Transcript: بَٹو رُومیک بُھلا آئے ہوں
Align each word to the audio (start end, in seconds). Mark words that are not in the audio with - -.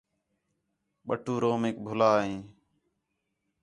بَٹو 1.07 1.33
رُومیک 1.43 1.75
بُھلا 1.85 2.09
آئے 2.17 2.29
ہوں 2.31 2.43